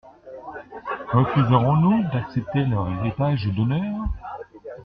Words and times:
Refuserons-nous 1.11 2.01
d'accepter 2.11 2.65
leur 2.65 2.89
héritage 2.89 3.45
d'honneur? 3.55 4.01